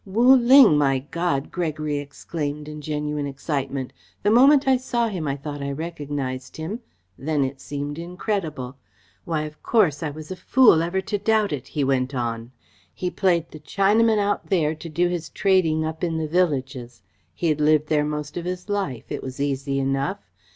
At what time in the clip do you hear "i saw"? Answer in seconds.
4.67-5.07